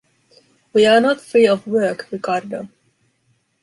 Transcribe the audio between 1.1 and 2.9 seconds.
free of work, Ricardo.